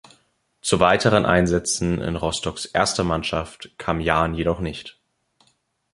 [0.63, 4.99] Zu weiteren Einsätzen in Rostocks erster Mannschaft kam Jahn jedoch nicht.